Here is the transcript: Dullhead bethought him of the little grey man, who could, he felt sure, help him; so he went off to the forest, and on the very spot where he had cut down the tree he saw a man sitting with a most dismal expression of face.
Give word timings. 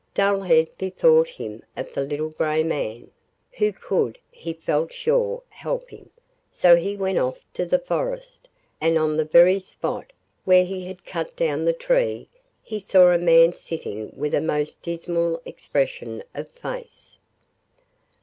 Dullhead 0.15 0.75
bethought 0.79 1.27
him 1.29 1.61
of 1.77 1.93
the 1.93 2.01
little 2.01 2.31
grey 2.31 2.63
man, 2.63 3.11
who 3.51 3.71
could, 3.71 4.17
he 4.31 4.51
felt 4.51 4.91
sure, 4.91 5.43
help 5.49 5.91
him; 5.91 6.09
so 6.51 6.75
he 6.75 6.95
went 6.97 7.19
off 7.19 7.45
to 7.53 7.67
the 7.67 7.77
forest, 7.77 8.49
and 8.81 8.97
on 8.97 9.15
the 9.15 9.25
very 9.25 9.59
spot 9.59 10.11
where 10.43 10.65
he 10.65 10.87
had 10.87 11.05
cut 11.05 11.35
down 11.35 11.65
the 11.65 11.71
tree 11.73 12.27
he 12.63 12.79
saw 12.79 13.09
a 13.11 13.19
man 13.19 13.53
sitting 13.53 14.11
with 14.17 14.33
a 14.33 14.41
most 14.41 14.81
dismal 14.81 15.39
expression 15.45 16.23
of 16.33 16.49
face. 16.49 17.19